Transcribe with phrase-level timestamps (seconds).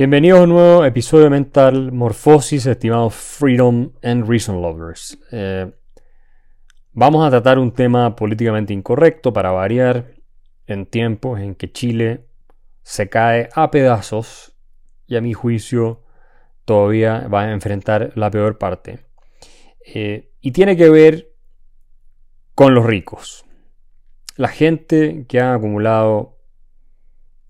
[0.00, 5.18] Bienvenidos a un nuevo episodio de Mental Morphosis, estimados Freedom and Reason Lovers.
[5.30, 5.70] Eh,
[6.94, 10.14] vamos a tratar un tema políticamente incorrecto para variar
[10.66, 12.24] en tiempos en que Chile
[12.82, 14.56] se cae a pedazos
[15.06, 16.02] y a mi juicio
[16.64, 19.00] todavía va a enfrentar la peor parte.
[19.84, 21.34] Eh, y tiene que ver
[22.54, 23.44] con los ricos.
[24.36, 26.39] La gente que ha acumulado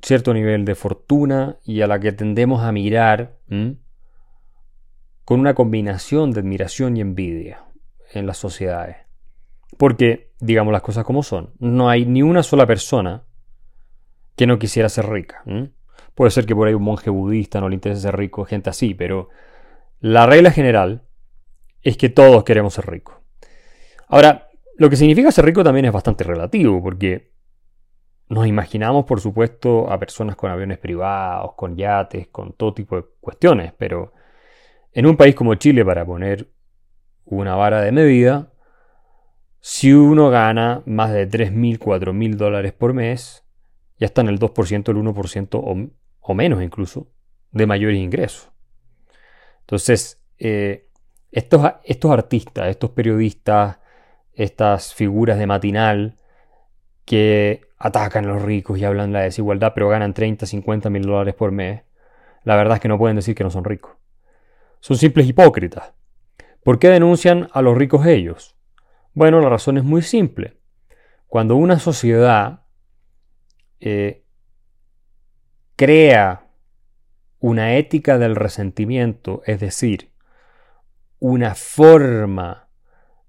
[0.02, 3.38] cierto nivel de fortuna y a la que tendemos a mirar
[5.24, 7.64] con una combinación de admiración y envidia
[8.12, 8.96] en las sociedades.
[9.76, 13.24] Porque, digamos las cosas como son, no hay ni una sola persona
[14.36, 15.44] que no quisiera ser rica.
[16.14, 18.94] Puede ser que por ahí un monje budista no le interese ser rico, gente así,
[18.94, 19.28] pero
[20.00, 21.02] la regla general
[21.82, 23.16] es que todos queremos ser ricos.
[24.08, 27.29] Ahora, lo que significa ser rico también es bastante relativo, porque
[28.30, 33.04] nos imaginamos, por supuesto, a personas con aviones privados, con yates, con todo tipo de
[33.20, 34.12] cuestiones, pero
[34.92, 36.48] en un país como Chile, para poner
[37.24, 38.52] una vara de medida,
[39.58, 43.44] si uno gana más de 3.000, 4.000 dólares por mes,
[43.98, 47.10] ya está en el 2%, el 1% o, menos incluso,
[47.50, 48.48] de mayores ingresos.
[49.62, 50.88] Entonces, eh,
[51.32, 53.80] estos artistas, estos periodistas,
[54.34, 56.19] estas figuras de matinal,
[57.10, 61.02] que atacan a los ricos y hablan de la desigualdad, pero ganan 30, 50 mil
[61.02, 61.82] dólares por mes,
[62.44, 63.96] la verdad es que no pueden decir que no son ricos.
[64.78, 65.92] Son simples hipócritas.
[66.62, 68.56] ¿Por qué denuncian a los ricos ellos?
[69.12, 70.58] Bueno, la razón es muy simple.
[71.26, 72.60] Cuando una sociedad
[73.80, 74.22] eh,
[75.74, 76.46] crea
[77.40, 80.12] una ética del resentimiento, es decir,
[81.18, 82.68] una forma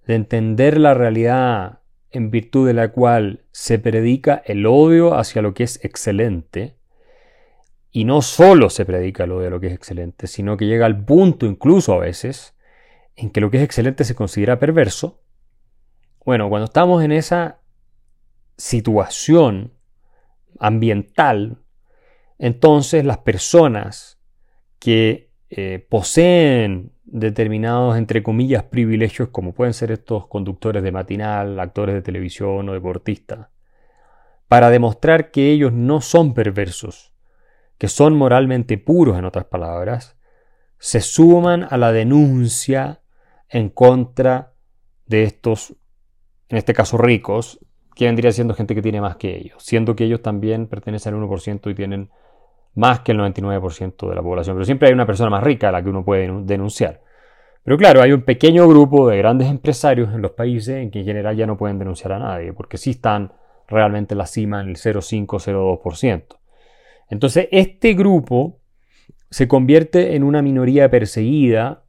[0.05, 1.80] de entender la realidad
[2.11, 6.75] en virtud de la cual se predica el odio hacia lo que es excelente,
[7.91, 10.85] y no solo se predica el odio a lo que es excelente, sino que llega
[10.85, 12.55] al punto incluso a veces
[13.15, 15.21] en que lo que es excelente se considera perverso,
[16.23, 17.59] bueno, cuando estamos en esa
[18.55, 19.73] situación
[20.59, 21.57] ambiental,
[22.37, 24.19] entonces las personas
[24.79, 31.93] que eh, poseen determinados, entre comillas, privilegios, como pueden ser estos conductores de matinal, actores
[31.93, 33.49] de televisión o deportistas,
[34.47, 37.13] para demostrar que ellos no son perversos,
[37.77, 40.17] que son moralmente puros, en otras palabras,
[40.77, 43.01] se suman a la denuncia
[43.49, 44.53] en contra
[45.05, 45.75] de estos,
[46.47, 47.59] en este caso ricos,
[47.93, 51.21] que vendría siendo gente que tiene más que ellos, siendo que ellos también pertenecen al
[51.21, 52.09] 1% y tienen
[52.75, 54.55] más que el 99% de la población.
[54.55, 57.01] Pero siempre hay una persona más rica a la que uno puede denunciar.
[57.63, 61.05] Pero claro, hay un pequeño grupo de grandes empresarios en los países en que en
[61.05, 63.33] general ya no pueden denunciar a nadie, porque sí están
[63.67, 66.39] realmente en la cima en el 0,5-0,2%.
[67.09, 68.59] Entonces, este grupo
[69.29, 71.83] se convierte en una minoría perseguida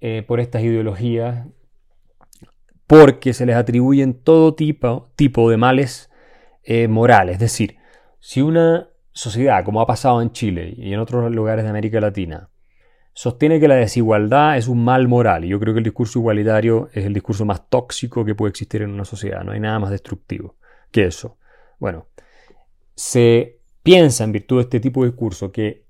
[0.00, 1.46] eh, por estas ideologías
[2.86, 6.10] porque se les atribuyen todo tipo, tipo de males
[6.64, 7.34] eh, morales.
[7.34, 7.76] Es decir,
[8.18, 12.48] si una sociedad, como ha pasado en Chile y en otros lugares de América Latina,
[13.12, 16.88] sostiene que la desigualdad es un mal moral, y yo creo que el discurso igualitario
[16.92, 19.90] es el discurso más tóxico que puede existir en una sociedad, no hay nada más
[19.90, 20.56] destructivo
[20.90, 21.36] que eso.
[21.78, 22.06] Bueno,
[22.94, 25.84] se piensa en virtud de este tipo de discurso que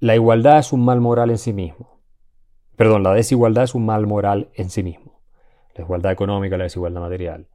[0.00, 2.00] la igualdad es un mal moral en sí mismo.
[2.76, 5.20] Perdón, la desigualdad es un mal moral en sí mismo.
[5.74, 7.48] La igualdad económica, la desigualdad material.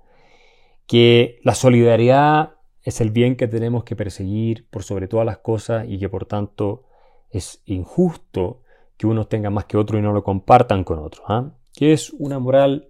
[0.88, 5.86] Que la solidaridad es el bien que tenemos que perseguir por sobre todas las cosas
[5.88, 6.84] y que por tanto
[7.30, 8.62] es injusto
[8.98, 11.52] que unos tengan más que otro y no lo compartan con otros, ¿ah?
[11.74, 12.90] que es una moral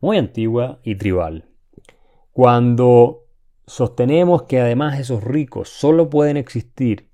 [0.00, 1.48] muy antigua y tribal.
[2.32, 3.26] Cuando
[3.66, 7.10] sostenemos que además esos ricos solo pueden existir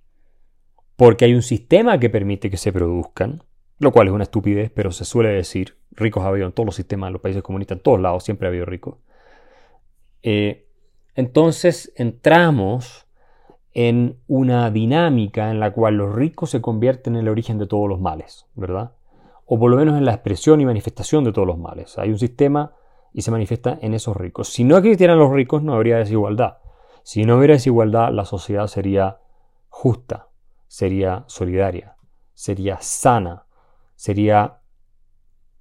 [0.97, 3.43] porque hay un sistema que permite que se produzcan,
[3.79, 6.75] lo cual es una estupidez, pero se suele decir, ricos ha habido en todos los
[6.75, 8.97] sistemas, en los países comunistas, en todos lados siempre ha habido ricos.
[10.23, 10.66] Eh,
[11.17, 13.07] entonces entramos
[13.73, 17.89] en una dinámica en la cual los ricos se convierten en el origen de todos
[17.89, 18.93] los males, ¿verdad?
[19.47, 21.99] O por lo menos en la expresión y manifestación de todos los males.
[21.99, 22.73] Hay un sistema
[23.13, 24.49] y se manifiesta en esos ricos.
[24.49, 26.59] Si no existieran los ricos no habría desigualdad.
[27.03, 29.19] Si no hubiera desigualdad la sociedad sería
[29.69, 30.29] justa,
[30.69, 31.97] sería solidaria,
[32.35, 33.47] sería sana,
[33.95, 34.59] sería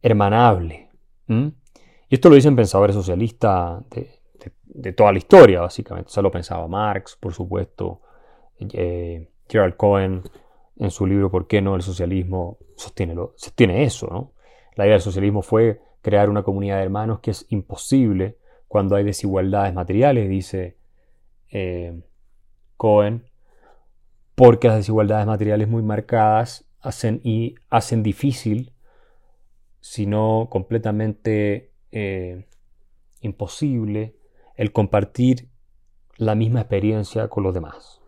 [0.01, 0.89] hermanable.
[1.27, 3.83] Y esto lo dicen pensadores socialistas
[4.75, 6.09] de toda la historia, básicamente.
[6.09, 8.01] Eso lo pensaba Marx, por supuesto,
[8.59, 10.21] eh, Gerald Cohen
[10.77, 12.57] en su libro ¿Por qué no el socialismo?
[12.75, 14.33] Sostiene, sostiene eso, ¿no?
[14.75, 18.37] La idea del socialismo fue crear una comunidad de hermanos que es imposible
[18.67, 20.75] cuando hay desigualdades materiales, dice
[21.49, 22.01] eh,
[22.75, 23.23] Cohen,
[24.35, 28.73] porque las desigualdades materiales muy marcadas hacen, y hacen difícil,
[29.79, 32.45] si no completamente eh,
[33.21, 34.15] imposible,
[34.55, 35.49] el compartir
[36.17, 38.01] la misma experiencia con los demás.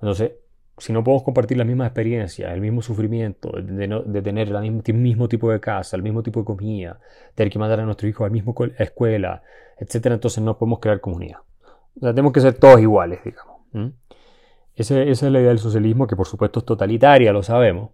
[0.00, 0.32] Entonces,
[0.78, 5.50] si no podemos compartir la misma experiencia, el mismo sufrimiento, de, tener el mismo, tipo
[5.50, 7.00] de casa, el mismo tipo de comida,
[7.34, 9.42] tener que mandar a nuestros hijos a la misma escuela,
[9.78, 11.38] etc., entonces no podemos crear comunidad.
[12.00, 13.56] O tenemos que ser todos iguales, digamos.
[14.74, 17.90] esa es la idea del socialismo, que por supuesto es totalitaria, lo sabemos.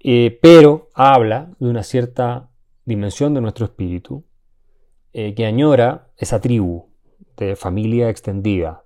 [0.00, 2.50] Eh, pero habla de una cierta
[2.84, 4.24] dimensión de nuestro espíritu
[5.20, 6.84] eh, que añora esa tribu
[7.36, 8.84] de familia extendida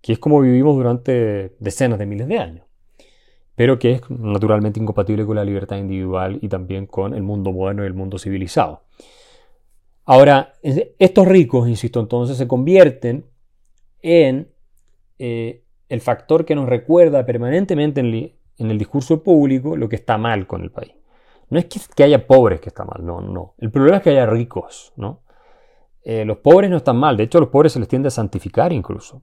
[0.00, 2.66] que es como vivimos durante decenas de miles de años,
[3.54, 7.82] pero que es naturalmente incompatible con la libertad individual y también con el mundo moderno
[7.84, 8.84] y el mundo civilizado.
[10.06, 13.26] Ahora, estos ricos, insisto, entonces se convierten
[14.00, 14.48] en
[15.18, 20.46] eh, el factor que nos recuerda permanentemente en, el discurso público lo que está mal
[20.46, 20.94] con el país.
[21.50, 23.54] No es que, haya pobres que está mal, no, no.
[23.58, 25.22] El problema es que haya ricos, ¿no?
[26.02, 28.10] Eh, los pobres no están mal, de hecho a los pobres se les tiende a
[28.10, 29.22] santificar incluso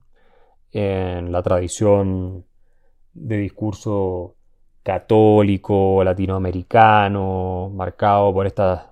[0.70, 2.44] en la tradición
[3.12, 4.36] de discurso
[4.82, 8.86] católico, latinoamericano, marcado por estas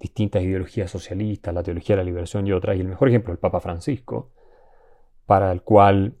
[0.00, 2.76] distintas ideologías socialistas, la teología de la liberación y otras.
[2.76, 4.32] Y el mejor ejemplo es el Papa Francisco,
[5.24, 6.16] para el cual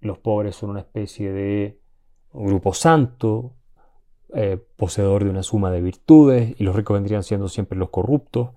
[0.00, 1.80] los pobres son una especie de
[2.32, 3.55] grupo santo,
[4.36, 8.50] eh, poseedor de una suma de virtudes, y los ricos vendrían siendo siempre los corruptos.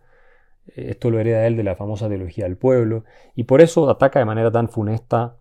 [0.75, 4.25] Esto lo hereda él de la famosa teología del pueblo, y por eso ataca de
[4.25, 5.37] manera tan funesta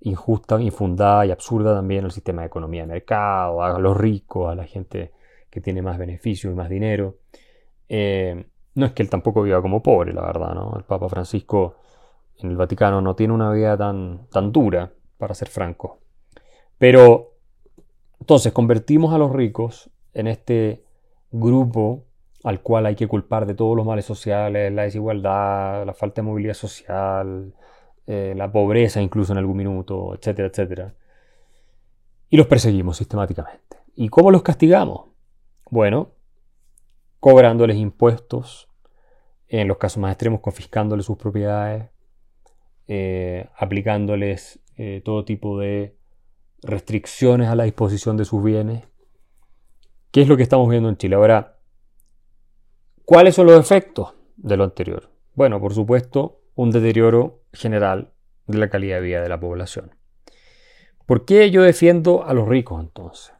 [0.00, 4.54] injusta, infundada y absurda también el sistema de economía de mercado, a los ricos, a
[4.54, 5.12] la gente
[5.50, 7.18] que tiene más beneficios y más dinero.
[7.88, 10.56] Eh, no es que él tampoco viva como pobre, la verdad.
[10.76, 11.76] El Papa Francisco
[12.38, 16.00] en el Vaticano no tiene una vida tan, tan dura, para ser franco.
[16.78, 17.33] Pero
[18.24, 20.82] entonces convertimos a los ricos en este
[21.30, 22.06] grupo
[22.42, 26.28] al cual hay que culpar de todos los males sociales, la desigualdad, la falta de
[26.28, 27.54] movilidad social,
[28.06, 30.94] eh, la pobreza incluso en algún minuto, etcétera, etcétera.
[32.30, 33.76] Y los perseguimos sistemáticamente.
[33.94, 35.10] ¿Y cómo los castigamos?
[35.70, 36.12] Bueno,
[37.20, 38.70] cobrándoles impuestos,
[39.48, 41.90] en los casos más extremos confiscándoles sus propiedades,
[42.88, 45.98] eh, aplicándoles eh, todo tipo de
[46.64, 48.84] restricciones a la disposición de sus bienes.
[50.10, 51.16] ¿Qué es lo que estamos viendo en Chile?
[51.16, 51.58] Ahora,
[53.04, 55.10] ¿cuáles son los efectos de lo anterior?
[55.34, 58.12] Bueno, por supuesto, un deterioro general
[58.46, 59.94] de la calidad de vida de la población.
[61.06, 63.34] ¿Por qué yo defiendo a los ricos entonces?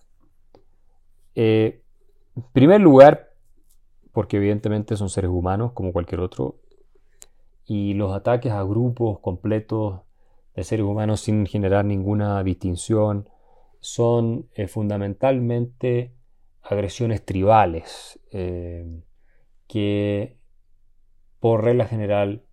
[1.34, 1.82] Eh,
[2.36, 3.34] en primer lugar,
[4.12, 6.60] porque evidentemente son seres humanos como cualquier otro,
[7.64, 10.00] y los ataques a grupos completos
[10.54, 13.28] de seres humanos sin generar ninguna distinción
[13.80, 16.14] son eh, fundamentalmente
[16.62, 19.02] agresiones tribales eh,
[19.66, 20.38] que
[21.40, 22.44] por regla general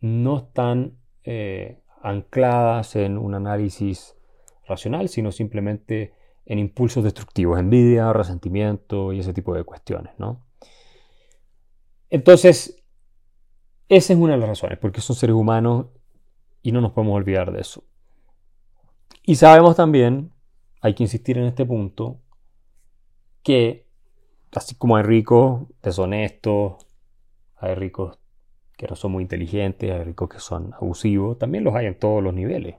[0.00, 4.14] no están eh, ancladas en un análisis
[4.66, 6.12] racional, sino simplemente
[6.46, 10.12] en impulsos destructivos, envidia, resentimiento y ese tipo de cuestiones.
[10.18, 10.44] ¿no?
[12.10, 12.84] Entonces,
[13.88, 15.86] esa es una de las razones, porque son seres humanos
[16.64, 17.84] y no nos podemos olvidar de eso.
[19.22, 20.32] Y sabemos también,
[20.80, 22.18] hay que insistir en este punto,
[23.42, 23.86] que
[24.50, 26.86] así como hay ricos deshonestos,
[27.56, 28.18] hay ricos
[28.78, 32.22] que no son muy inteligentes, hay ricos que son abusivos, también los hay en todos
[32.22, 32.76] los niveles.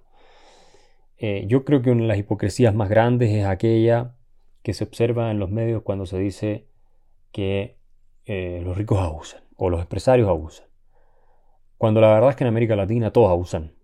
[1.18, 4.15] Eh, yo creo que una de las hipocresías más grandes es aquella
[4.63, 6.68] que se observa en los medios cuando se dice
[7.32, 7.77] que
[8.25, 10.65] eh, los ricos abusan o los empresarios abusan.
[11.77, 13.75] Cuando la verdad es que en América Latina todos abusan.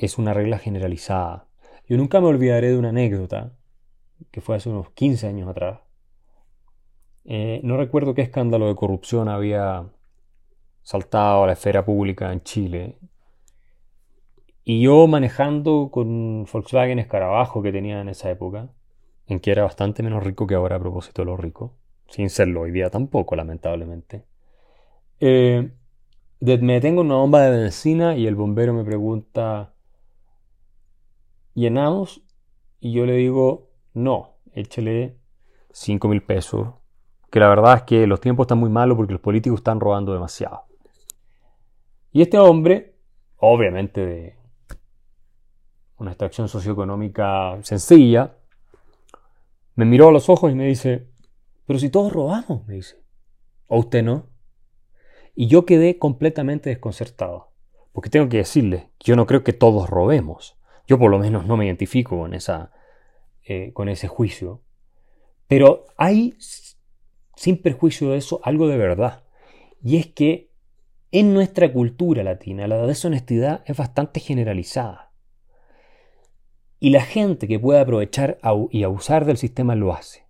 [0.00, 1.46] Es una regla generalizada.
[1.86, 3.52] Yo nunca me olvidaré de una anécdota
[4.30, 5.80] que fue hace unos 15 años atrás.
[7.26, 9.90] Eh, no recuerdo qué escándalo de corrupción había
[10.82, 12.96] saltado a la esfera pública en Chile.
[14.64, 18.70] Y yo manejando con Volkswagen Escarabajo que tenía en esa época,
[19.26, 21.74] en que era bastante menos rico que ahora a propósito de lo rico,
[22.08, 24.24] sin serlo hoy día tampoco, lamentablemente.
[25.20, 25.70] Eh,
[26.40, 29.74] me detengo en una bomba de benzina y el bombero me pregunta,
[31.54, 32.22] ¿llenamos?
[32.80, 35.18] Y yo le digo, no, échale
[35.72, 36.68] 5 mil pesos.
[37.30, 40.12] Que la verdad es que los tiempos están muy malos porque los políticos están robando
[40.12, 40.64] demasiado.
[42.12, 42.96] Y este hombre,
[43.36, 44.36] obviamente de
[45.98, 48.36] una extracción socioeconómica sencilla,
[49.74, 51.08] me miró a los ojos y me dice,
[51.66, 52.96] pero si todos robamos, me dice,
[53.68, 54.26] ¿o usted no?
[55.34, 57.52] Y yo quedé completamente desconcertado,
[57.92, 61.56] porque tengo que decirle, yo no creo que todos robemos, Yo por lo menos no
[61.56, 62.72] me identifico con, esa,
[63.44, 64.62] eh, con ese juicio.
[65.46, 66.36] Pero hay,
[67.36, 69.24] sin perjuicio de eso, algo de verdad.
[69.82, 70.50] Y es que
[71.12, 75.10] en nuestra cultura latina la deshonestidad es bastante generalizada.
[76.78, 78.38] Y la gente que puede aprovechar
[78.70, 80.24] y abusar del sistema lo hace.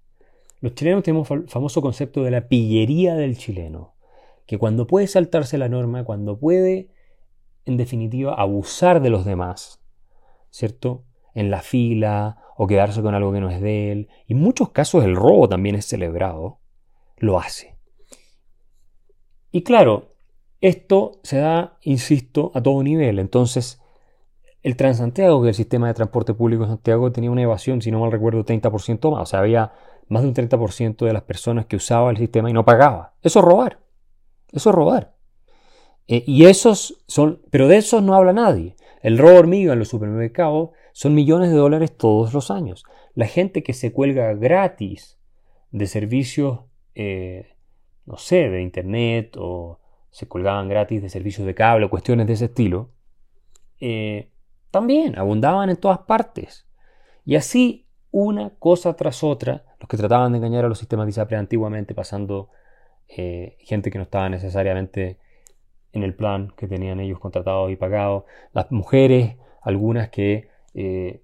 [0.60, 3.94] Los chilenos tenemos el famoso concepto de la pillería del chileno,
[4.46, 6.88] que cuando puede saltarse la norma, cuando puede,
[7.66, 9.79] en definitiva, abusar de los demás,
[10.50, 11.04] ¿cierto?
[11.34, 14.70] En la fila o quedarse con algo que no es de él, y en muchos
[14.70, 16.58] casos el robo también es celebrado,
[17.16, 17.78] lo hace.
[19.50, 20.14] Y claro,
[20.60, 23.18] esto se da, insisto, a todo nivel.
[23.18, 23.80] Entonces,
[24.62, 28.00] el Transantiago, que el sistema de transporte público de Santiago tenía una evasión, si no
[28.00, 29.22] mal recuerdo, 30% más.
[29.22, 29.72] O sea, había
[30.08, 33.14] más de un 30% de las personas que usaban el sistema y no pagaba.
[33.22, 33.80] Eso es robar.
[34.52, 35.14] Eso es robar.
[36.08, 38.76] Eh, y esos son, pero de esos no habla nadie.
[39.00, 42.84] El robo hormiga en los supermercados son millones de dólares todos los años.
[43.14, 45.18] La gente que se cuelga gratis
[45.70, 46.60] de servicios,
[46.94, 47.54] eh,
[48.06, 49.80] no sé, de internet o
[50.10, 52.90] se colgaban gratis de servicios de cable o cuestiones de ese estilo,
[53.80, 54.30] eh,
[54.70, 56.66] también abundaban en todas partes.
[57.24, 61.10] Y así, una cosa tras otra, los que trataban de engañar a los sistemas de
[61.10, 62.50] ISAPRE antiguamente, pasando
[63.08, 65.18] eh, gente que no estaba necesariamente
[65.92, 71.22] en el plan que tenían ellos contratados y pagados, las mujeres, algunas que eh,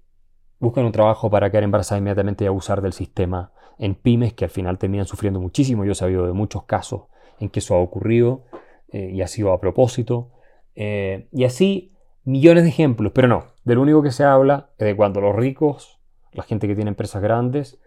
[0.59, 4.51] buscan un trabajo para quedar embarazadas inmediatamente y abusar del sistema en pymes que al
[4.51, 5.85] final terminan sufriendo muchísimo.
[5.85, 7.03] Yo he sabido de muchos casos
[7.39, 8.43] en que eso ha ocurrido
[8.91, 10.31] eh, y ha sido a propósito.
[10.75, 11.93] y así
[12.23, 15.35] millones de ejemplos, pero no, de lo único que se habla es de cuando los
[15.35, 15.99] ricos,
[16.33, 17.79] la gente que tiene empresas grandes,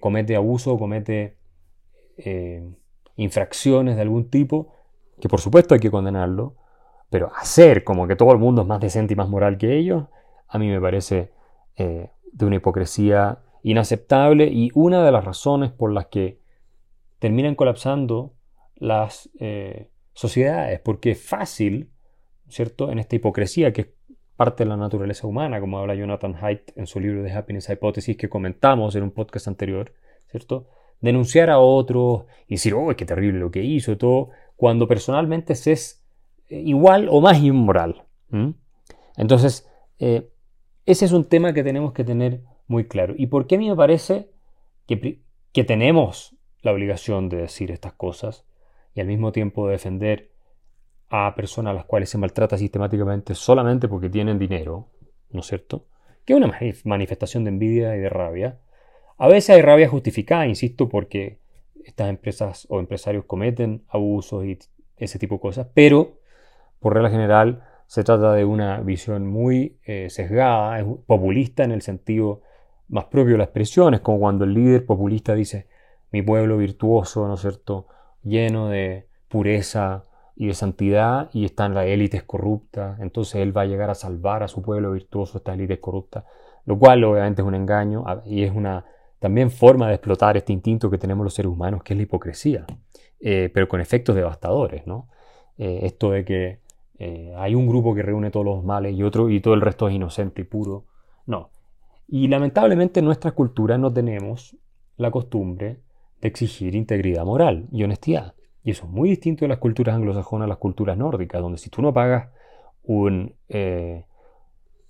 [0.00, 1.38] comete abuso, comete
[3.16, 4.72] infracciones de algún tipo,
[5.22, 6.56] que por supuesto hay que condenarlo,
[7.08, 10.06] pero hacer como que todo el mundo es más decente y más moral que ellos,
[10.48, 11.30] a mí me parece
[11.76, 16.40] eh, de una hipocresía inaceptable y una de las razones por las que
[17.20, 18.32] terminan colapsando
[18.74, 21.92] las eh, sociedades, porque es fácil,
[22.48, 23.88] ¿cierto?, en esta hipocresía que es
[24.34, 28.16] parte de la naturaleza humana, como habla Jonathan Haidt en su libro de Happiness Hypothesis
[28.16, 29.92] que comentamos en un podcast anterior,
[30.26, 30.66] ¿cierto?
[31.02, 34.30] denunciar a otros y decir, oh, qué terrible lo que hizo, todo,
[34.62, 36.06] cuando personalmente se es
[36.48, 38.04] eh, igual o más inmoral.
[39.16, 40.30] Entonces, eh,
[40.86, 43.12] ese es un tema que tenemos que tener muy claro.
[43.18, 44.30] ¿Y por qué a mí me parece
[44.86, 48.46] que, que tenemos la obligación de decir estas cosas
[48.94, 50.30] y al mismo tiempo de defender
[51.08, 54.90] a personas a las cuales se maltrata sistemáticamente solamente porque tienen dinero,
[55.30, 55.86] ¿no es cierto?
[56.24, 58.60] Que es una manifestación de envidia y de rabia,
[59.18, 61.40] a veces hay rabia justificada, insisto, porque
[61.86, 64.58] estas empresas o empresarios cometen abusos y
[64.96, 66.18] ese tipo de cosas, pero
[66.80, 72.42] por regla general se trata de una visión muy eh, sesgada, populista en el sentido
[72.88, 75.66] más propio de la expresión, es como cuando el líder populista dice
[76.10, 77.86] mi pueblo virtuoso, ¿no es cierto?,
[78.22, 80.04] lleno de pureza
[80.36, 84.42] y de santidad y están las élites corruptas, entonces él va a llegar a salvar
[84.42, 86.24] a su pueblo virtuoso, estas élites corruptas,
[86.64, 88.84] lo cual obviamente es un engaño y es una
[89.22, 92.66] también forma de explotar este instinto que tenemos los seres humanos, que es la hipocresía,
[93.20, 95.06] eh, pero con efectos devastadores, ¿no?
[95.58, 96.58] Eh, esto de que
[96.98, 99.88] eh, hay un grupo que reúne todos los males y otro y todo el resto
[99.88, 100.86] es inocente y puro,
[101.24, 101.50] no.
[102.08, 104.56] Y lamentablemente en nuestra cultura no tenemos
[104.96, 105.78] la costumbre
[106.20, 108.34] de exigir integridad moral y honestidad.
[108.64, 111.80] Y eso es muy distinto de las culturas anglosajonas las culturas nórdicas, donde si tú
[111.80, 112.28] no pagas
[112.82, 113.36] un,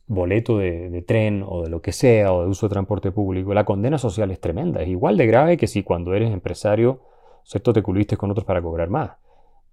[0.07, 3.65] boleto de, tren o de lo que sea, o de uso de transporte público, la
[3.65, 4.83] condena social es tremenda.
[4.83, 7.01] Es igual de grave que si cuando eres empresario,
[7.45, 7.73] ¿cierto?
[7.73, 9.13] Te culiste con otros para cobrar más.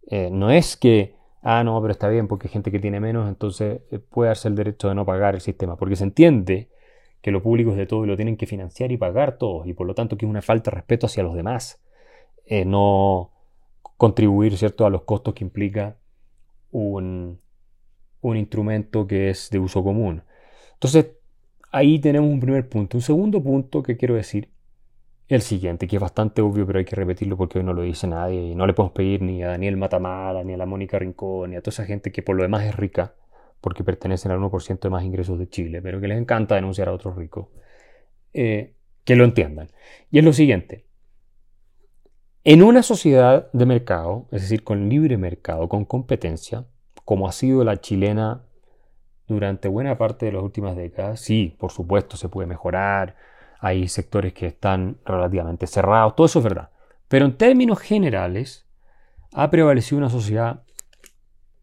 [0.07, 3.27] Eh, no es que, ah, no, pero está bien porque hay gente que tiene menos,
[3.27, 6.69] entonces eh, puede darse el derecho de no pagar el sistema, porque se entiende
[7.21, 9.73] que lo público es de todo y lo tienen que financiar y pagar todos, y
[9.73, 11.83] por lo tanto que es una falta de respeto hacia los demás,
[12.45, 13.31] eh, no
[13.97, 15.97] contribuir, ¿cierto?, a los costos que implica
[16.71, 17.39] un,
[18.21, 20.23] un instrumento que es de uso común.
[20.73, 21.07] Entonces,
[21.71, 22.97] ahí tenemos un primer punto.
[22.97, 24.49] Un segundo punto que quiero decir,
[25.27, 28.07] el siguiente, que es bastante obvio, pero hay que repetirlo porque hoy no lo dice
[28.07, 31.51] nadie y no le podemos pedir ni a Daniel Matamala, ni a la Mónica Rincón,
[31.51, 33.13] ni a toda esa gente que por lo demás es rica,
[33.61, 36.93] porque pertenecen al 1% de más ingresos de Chile, pero que les encanta denunciar a
[36.93, 37.47] otros ricos,
[38.33, 38.73] eh,
[39.03, 39.69] que lo entiendan.
[40.09, 40.85] Y es lo siguiente.
[42.43, 46.65] En una sociedad de mercado, es decir, con libre mercado, con competencia,
[47.09, 48.43] como ha sido la chilena
[49.27, 51.19] durante buena parte de las últimas décadas.
[51.19, 53.15] Sí, por supuesto, se puede mejorar,
[53.59, 56.69] hay sectores que están relativamente cerrados, todo eso es verdad.
[57.07, 58.67] Pero en términos generales,
[59.33, 60.61] ha prevalecido una sociedad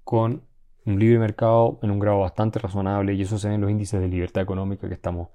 [0.02, 0.42] con
[0.84, 4.00] un libre mercado en un grado bastante razonable y eso se ve en los índices
[4.00, 5.28] de libertad económica que estamos,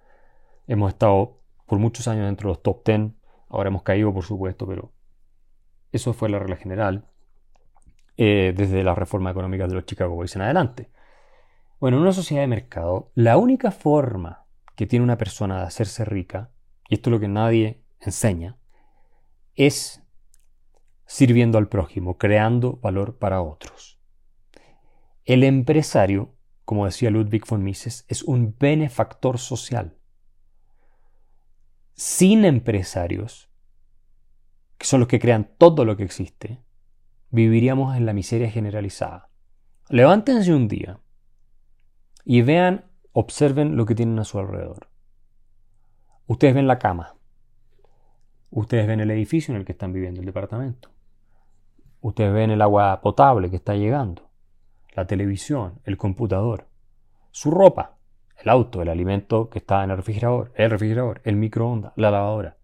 [0.68, 3.12] hemos estado por muchos años dentro de los top 10,
[3.48, 4.92] ahora hemos caído por supuesto, pero
[5.94, 7.06] eso fue la regla general
[8.18, 10.90] eh, desde la reforma económica de los Chicago Boys en adelante.
[11.80, 16.06] Bueno, en una sociedad de mercado, la única forma que tiene una persona de hacerse
[16.06, 16.52] rica,
[16.90, 18.58] y esto es lo que nadie enseña,
[19.56, 20.04] es
[21.06, 24.00] sirviendo al prójimo, creando valor para otros.
[25.26, 29.98] El empresario, como decía Ludwig von Mises, es un benefactor social.
[31.94, 33.50] Sin empresarios,
[34.78, 36.64] que son los que crean todo lo que existe,
[37.32, 39.30] viviríamos en la miseria generalizada.
[39.90, 41.00] Levántense un día
[42.24, 44.88] y vean, observen lo que tienen a su alrededor.
[46.28, 47.16] Ustedes ven la cama.
[48.52, 50.90] Ustedes ven el edificio en el que están viviendo, el departamento.
[52.02, 54.30] Ustedes ven el agua potable que está llegando,
[54.96, 56.68] la televisión, el computador,
[57.32, 57.98] su ropa,
[58.38, 62.58] el auto, el alimento que está en el refrigerador, el refrigerador, el microondas, la lavadora.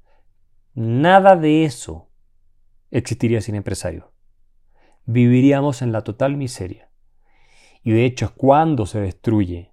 [0.74, 2.09] Nada de eso
[2.91, 4.05] existiría sin empresarios.
[5.08, 6.92] Viviríamos en la total miseria.
[7.82, 9.72] Y de hecho es cuando se destruye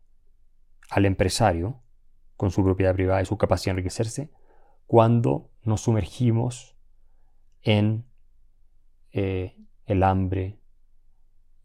[0.88, 1.82] al empresario,
[2.36, 4.30] con su propiedad privada y su capacidad de enriquecerse,
[4.86, 6.76] cuando nos sumergimos
[7.62, 8.06] en
[9.12, 10.60] eh, el hambre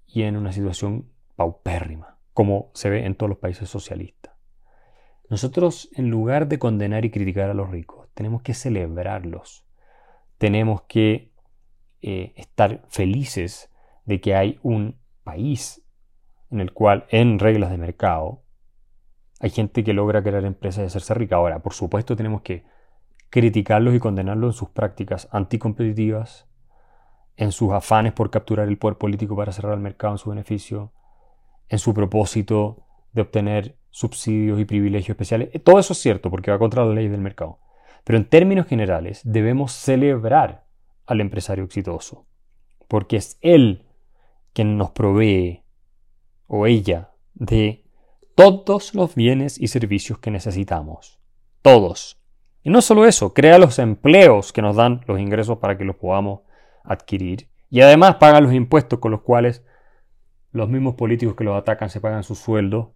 [0.08, 4.34] y en una situación paupérrima, como se ve en todos los países socialistas.
[5.30, 9.64] Nosotros, en lugar de condenar y criticar a los ricos, tenemos que celebrarlos.
[10.40, 11.28] Tenemos que
[12.01, 13.70] eh, estar felices
[14.06, 15.84] de que hay un país
[16.50, 18.44] en el cual, en reglas de mercado,
[19.40, 21.35] hay gente que logra crear empresas y hacerse rica.
[21.35, 22.64] Ahora, por supuesto, tenemos que
[23.29, 26.48] criticarlos y condenarlos en sus prácticas anticompetitivas,
[27.38, 30.92] en sus afanes por capturar el poder político para cerrar el mercado en su beneficio,
[31.70, 35.50] en su propósito de obtener subsidios y privilegios especiales.
[35.64, 37.59] Todo eso es cierto porque va contra las leyes del mercado.
[38.03, 40.66] Pero en términos generales debemos celebrar
[41.09, 42.27] al empresario exitoso,
[42.87, 43.85] porque es él
[44.53, 45.63] quien nos provee,
[46.48, 47.83] o ella, de
[48.35, 51.19] todos los bienes y servicios que necesitamos.
[51.61, 52.22] Todos.
[52.61, 55.95] Y no solo eso, crea los empleos que nos dan los ingresos para que los
[55.95, 56.41] podamos
[56.83, 57.50] adquirir.
[57.69, 59.65] Y además paga los impuestos con los cuales
[60.51, 62.89] los mismos políticos que los atacan se pagan sus sueldos,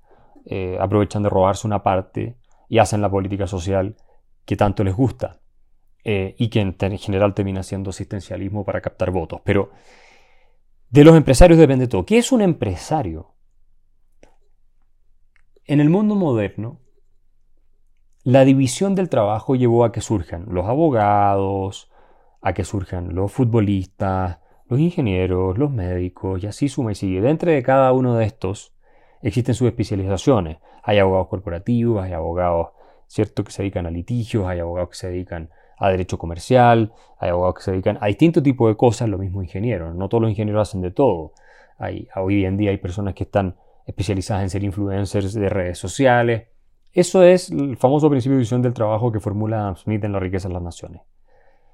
[0.45, 2.38] eh, aprovechan de robarse una parte
[2.69, 3.95] y hacen la política social
[4.45, 5.43] que tanto les gusta.
[6.06, 9.42] Eh, y que en, general termina siendo asistencialismo para captar votos.
[9.46, 9.72] Pero
[10.89, 12.06] de los empresarios depende todo.
[12.06, 13.34] ¿Qué es un empresario?
[15.66, 16.82] En el mundo moderno,
[18.24, 21.89] la división del trabajo llevó a que surjan los abogados,
[22.42, 27.22] a que surjan los futbolistas, los ingenieros, los médicos, y así suma y sigue.
[27.22, 28.76] Dentro de cada uno de estos
[29.22, 30.58] existen sus especializaciones.
[30.84, 32.72] Hay abogados corporativos, hay abogados,
[33.08, 35.50] ¿cierto?, que se dedican a litigios, hay abogados que se dedican
[35.86, 39.41] a derecho comercial, hay abogados que se dedican a distintos tipos de cosas, lo mismo
[39.43, 39.96] ingenieros.
[39.96, 41.34] No todos los ingenieros hacen de todo.
[42.15, 46.48] Hoy en día hay personas que están especializadas en ser influencers de redes sociales,
[46.93, 50.19] eso es el famoso principio de visión del trabajo que formula Adam Smith en La
[50.19, 51.02] riqueza de las naciones.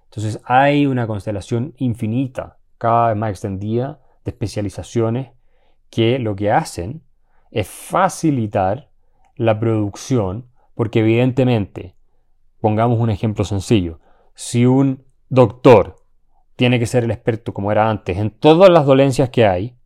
[0.06, 5.32] Entonces hay una constelación infinita, cada vez más extendida, de especializaciones
[5.89, 7.04] que lo que hacen
[7.52, 8.91] es facilitar
[9.36, 11.95] la producción, porque evidentemente,
[12.60, 14.00] pongamos un ejemplo sencillo,
[14.34, 15.95] si un doctor
[16.56, 19.78] tiene que ser el experto como era antes en todas las dolencias que hay,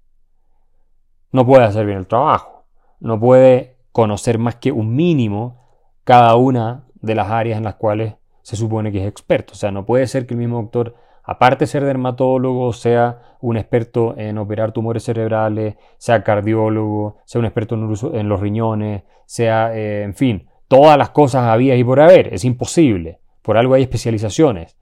[1.31, 2.65] no puede hacer bien el trabajo,
[2.99, 5.63] no puede conocer más que un mínimo
[6.03, 9.53] cada una de las áreas en las cuales se supone que es experto.
[9.53, 13.57] O sea, no puede ser que el mismo doctor, aparte de ser dermatólogo, sea un
[13.57, 20.03] experto en operar tumores cerebrales, sea cardiólogo, sea un experto en los riñones, sea, eh,
[20.03, 22.33] en fin, todas las cosas había y por haber.
[22.33, 23.19] Es imposible.
[23.43, 24.75] Por algo hay especializaciones.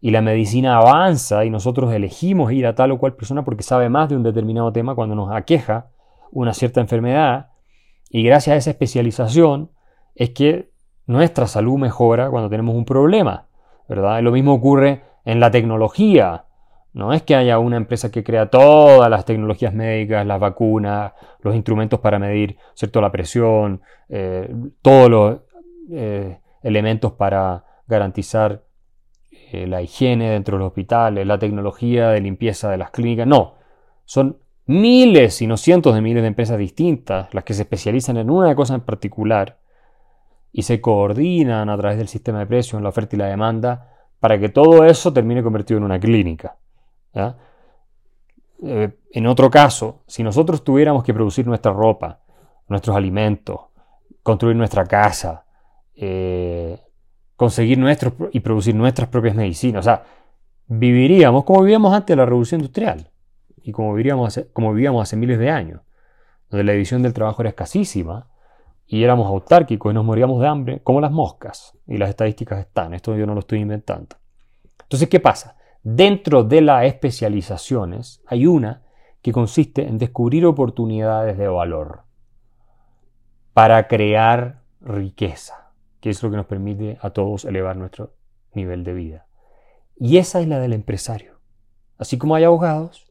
[0.00, 3.90] Y la medicina avanza y nosotros elegimos ir a tal o cual persona porque sabe
[3.90, 5.90] más de un determinado tema cuando nos aqueja
[6.32, 7.50] una cierta enfermedad
[8.08, 9.72] y gracias a esa especialización
[10.14, 10.70] es que
[11.06, 13.48] nuestra salud mejora cuando tenemos un problema,
[13.90, 14.22] ¿verdad?
[14.22, 16.45] Lo mismo ocurre en la tecnología.
[16.96, 21.54] No es que haya una empresa que crea todas las tecnologías médicas, las vacunas, los
[21.54, 23.02] instrumentos para medir ¿cierto?
[23.02, 25.40] la presión, eh, todos los
[25.90, 28.64] eh, elementos para garantizar
[29.52, 33.26] eh, la higiene dentro de los hospitales, la tecnología de limpieza de las clínicas.
[33.26, 33.56] No,
[34.06, 38.30] son miles, si no cientos de miles de empresas distintas, las que se especializan en
[38.30, 39.58] una cosa en particular
[40.50, 44.40] y se coordinan a través del sistema de precios, la oferta y la demanda, para
[44.40, 46.56] que todo eso termine convertido en una clínica.
[47.14, 52.20] Eh, en otro caso, si nosotros tuviéramos que producir nuestra ropa,
[52.68, 53.60] nuestros alimentos,
[54.22, 55.44] construir nuestra casa,
[55.94, 56.80] eh,
[57.36, 60.04] conseguir nuestros y producir nuestras propias medicinas, o sea,
[60.66, 63.10] viviríamos como vivíamos antes de la revolución industrial
[63.62, 65.82] y como vivíamos como vivíamos hace miles de años,
[66.50, 68.28] donde la división del trabajo era escasísima
[68.86, 71.76] y éramos autárquicos y nos moríamos de hambre como las moscas.
[71.86, 74.16] Y las estadísticas están, esto yo no lo estoy inventando.
[74.82, 75.56] Entonces, ¿qué pasa?
[75.88, 78.82] Dentro de las especializaciones hay una
[79.22, 82.02] que consiste en descubrir oportunidades de valor
[83.52, 85.70] para crear riqueza,
[86.00, 88.16] que es lo que nos permite a todos elevar nuestro
[88.52, 89.26] nivel de vida.
[89.94, 91.38] Y esa es la del empresario.
[91.98, 93.06] Así como hay abogados,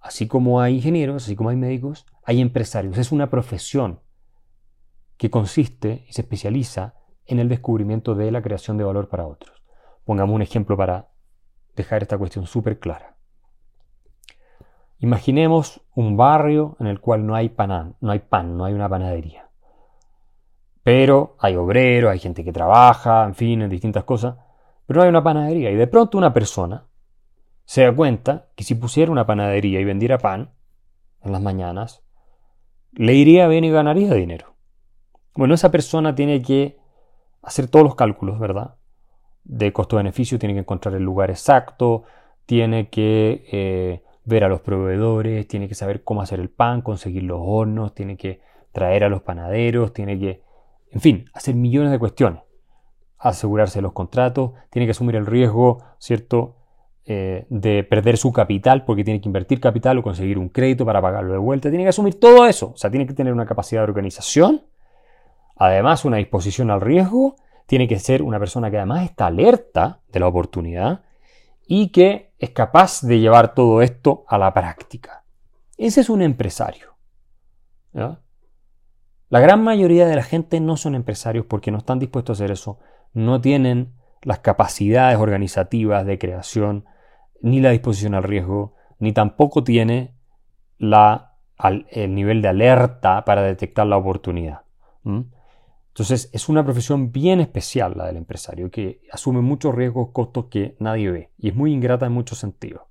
[0.00, 2.98] así como hay ingenieros, así como hay médicos, hay empresarios.
[2.98, 4.00] Es una profesión
[5.18, 9.62] que consiste y se especializa en el descubrimiento de la creación de valor para otros.
[10.04, 11.10] Pongamos un ejemplo para
[11.82, 13.16] dejar esta cuestión súper clara.
[15.00, 18.88] Imaginemos un barrio en el cual no hay pan, no hay pan, no hay una
[18.88, 19.48] panadería.
[20.82, 24.36] Pero hay obreros, hay gente que trabaja, en fin, en distintas cosas,
[24.86, 25.70] pero no hay una panadería.
[25.70, 26.86] Y de pronto una persona
[27.64, 30.50] se da cuenta que si pusiera una panadería y vendiera pan
[31.22, 32.02] en las mañanas,
[32.92, 34.54] le iría bien y ganaría dinero.
[35.34, 36.78] Bueno, esa persona tiene que
[37.42, 38.74] hacer todos los cálculos, ¿verdad?
[39.48, 42.04] De costo-beneficio, tiene que encontrar el lugar exacto,
[42.46, 47.24] tiene que eh, ver a los proveedores, tiene que saber cómo hacer el pan, conseguir
[47.24, 50.42] los hornos, tiene que traer a los panaderos, tiene que,
[50.92, 52.42] en fin, hacer millones de cuestiones.
[53.18, 56.54] Asegurarse los contratos, tiene que asumir el riesgo, ¿cierto?
[57.04, 61.02] Eh, de perder su capital porque tiene que invertir capital o conseguir un crédito para
[61.02, 61.70] pagarlo de vuelta.
[61.70, 62.72] Tiene que asumir todo eso.
[62.74, 64.62] O sea, tiene que tener una capacidad de organización
[65.58, 67.36] Además, una disposición al riesgo
[67.68, 71.02] tiene que ser una persona que además está alerta de la oportunidad
[71.66, 75.22] y que es capaz de llevar todo esto a la práctica.
[75.76, 76.96] Ese es un empresario.
[77.92, 82.52] La gran mayoría de la gente no son empresarios porque no están dispuestos a hacer
[82.52, 82.78] eso,
[83.12, 86.86] no tienen las capacidades organizativas de creación,
[87.42, 90.14] ni la disposición al riesgo, ni tampoco tiene
[90.80, 94.62] el nivel de alerta para detectar la oportunidad.
[95.98, 100.76] Entonces es una profesión bien especial la del empresario, que asume muchos riesgos, costos que
[100.78, 102.82] nadie ve y es muy ingrata en muchos sentidos.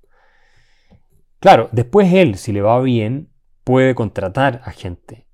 [1.40, 3.32] Claro, después él, si le va bien,
[3.64, 5.26] puede contratar a gente,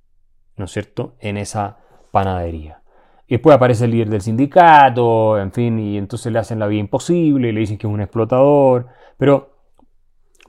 [0.57, 1.79] ¿no es cierto?, en esa
[2.13, 2.85] panadería.
[3.27, 6.79] Y después aparece el líder del sindicato, en fin, y entonces le hacen la vida
[6.79, 8.87] imposible, y le dicen que es un explotador.
[9.19, 9.65] Pero,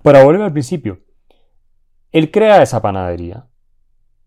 [0.03, 0.99] para volver al principio,
[2.11, 3.47] él crea esa panadería,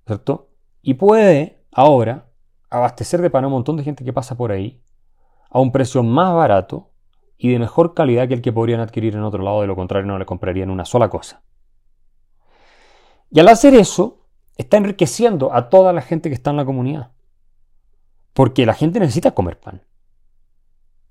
[0.04, 0.50] ¿cierto?
[0.82, 2.27] Y puede ahora
[2.70, 4.80] abastecer de pan a un montón de gente que pasa por ahí
[5.50, 6.90] a un precio más barato
[7.38, 10.06] y de mejor calidad que el que podrían adquirir en otro lado, de lo contrario
[10.06, 11.42] no le comprarían una sola cosa.
[13.30, 14.26] Y al hacer eso,
[14.56, 17.12] está enriqueciendo a toda la gente que está en la comunidad.
[18.32, 19.82] Porque la gente necesita comer pan.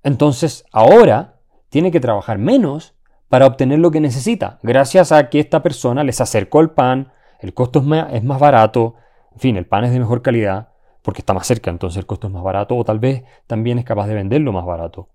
[0.02, 2.94] Entonces, ahora tiene que trabajar menos
[3.28, 7.52] para obtener lo que necesita, gracias a que esta persona les acercó el pan, el
[7.52, 8.94] costo es más, barato,
[9.32, 10.70] en fin, el pan es de mejor calidad,
[11.02, 13.84] porque está más cerca, entonces el costo es más barato, o tal vez también es
[13.84, 15.08] capaz de venderlo más barato.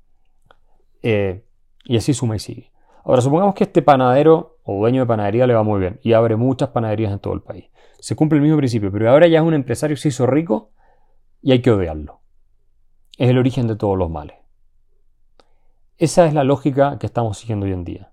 [1.01, 1.45] Eh,
[1.85, 2.71] y así suma y sigue.
[3.03, 6.37] Ahora, supongamos que este panadero o dueño de panadería le va muy bien y abre
[6.37, 7.65] muchas panaderías en todo el país.
[7.99, 10.71] Se cumple el mismo principio, pero ahora ya es un empresario, se hizo rico
[11.41, 12.21] y hay que odiarlo.
[13.17, 14.37] Es el origen de todos los males.
[15.97, 18.11] Esa es la lógica que estamos siguiendo hoy en día.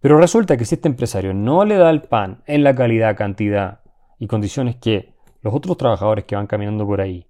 [0.00, 3.80] Pero resulta que si este empresario no le da el pan en la calidad, cantidad
[4.18, 7.26] y condiciones que los otros trabajadores que van caminando por ahí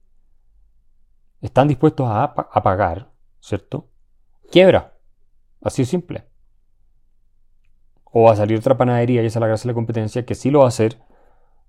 [1.41, 3.89] están dispuestos a, pagar, ¿cierto?
[4.51, 4.95] Quiebra.
[5.63, 6.25] Así de simple.
[8.05, 10.35] O va a salir otra panadería y esa es la gracia de la competencia que
[10.35, 10.99] sí lo va a hacer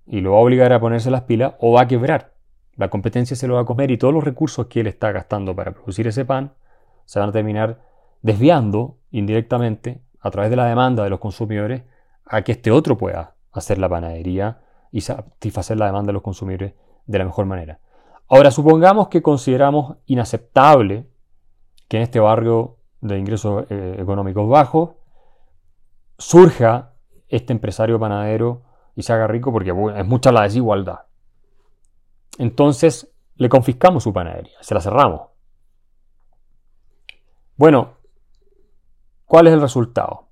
[0.06, 2.34] y lo va a obligar a ponerse las pilas o va a quebrar.
[2.74, 5.54] La competencia se lo va a comer y todos los recursos que él está gastando
[5.54, 6.54] para producir ese pan
[7.04, 7.82] se van a terminar
[8.22, 11.82] desviando indirectamente a través de la demanda de los consumidores
[12.24, 16.74] a que este otro pueda hacer la panadería y satisfacer la demanda de los consumidores
[17.06, 17.80] de la mejor manera.
[18.28, 21.08] Ahora, supongamos que consideramos inaceptable
[21.88, 24.90] que en este barrio de ingresos eh, económicos bajos
[26.18, 26.92] surja
[27.28, 28.62] este empresario panadero
[28.94, 31.00] y se haga rico porque es mucha la desigualdad.
[32.38, 35.22] Entonces le confiscamos su panadería, se la cerramos.
[37.56, 37.94] Bueno,
[39.24, 40.28] ¿cuál es el resultado?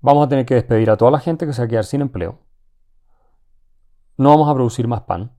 [0.00, 2.00] Vamos a tener que despedir a toda la gente que se va a quedar sin
[2.00, 2.40] empleo
[4.18, 5.32] no vamos a producir más pan.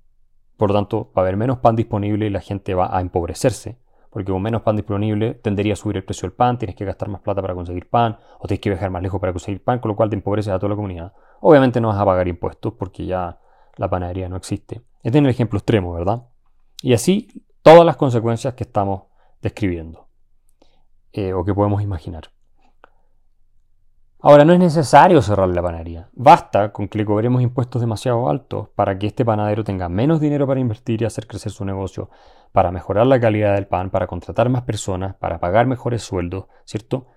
[0.58, 3.78] Por lo tanto, va a haber menos pan disponible y la gente va a empobrecerse,
[4.10, 7.10] porque con menos pan disponible tendería a subir el precio del pan, tienes que gastar
[7.10, 9.90] más plata para conseguir pan, o tienes que viajar más lejos para conseguir pan, con
[9.90, 11.14] lo cual te empobreces a toda la comunidad.
[11.42, 13.40] Obviamente no vas a pagar impuestos porque ya
[13.76, 14.82] la panadería no existe.
[15.04, 16.28] Este es el ejemplo extremo, ¿verdad?
[16.82, 19.04] Y así todas las consecuencias que estamos
[19.42, 20.08] describiendo
[21.12, 22.32] eh, o que podemos imaginar.
[24.30, 26.08] Ahora, no es necesario cerrar la panadería.
[26.14, 30.46] Basta con que le cobremos impuestos demasiado altos para que este panadero tenga menos dinero
[30.46, 32.12] para invertir y hacer crecer su negocio,
[32.52, 37.08] para mejorar la calidad del pan, para contratar más personas, para pagar mejores sueldos, ¿cierto?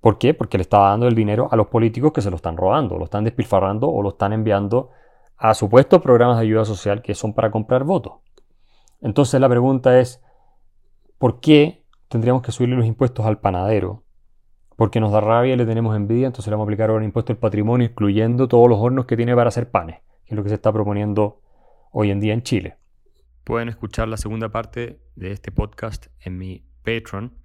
[0.00, 0.34] ¿Por qué?
[0.34, 3.06] Porque le está dando el dinero a los políticos que se lo están robando, lo
[3.06, 4.90] están despilfarrando o lo están enviando
[5.36, 8.20] a supuestos programas de ayuda social que son para comprar votos.
[9.00, 10.22] Entonces la pregunta es,
[11.18, 14.01] ¿por qué tendríamos que subirle los impuestos al panadero
[14.76, 17.04] porque nos da rabia y le tenemos envidia, entonces le vamos a aplicar ahora un
[17.04, 20.42] impuesto al patrimonio, incluyendo todos los hornos que tiene para hacer panes, que es lo
[20.42, 21.40] que se está proponiendo
[21.90, 22.76] hoy en día en Chile.
[23.44, 27.36] Pueden escuchar la segunda parte de este podcast en mi Patreon,